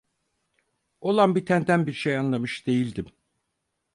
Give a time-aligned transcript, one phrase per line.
[1.01, 3.05] Olan bitenden bir şey anlamış değildim.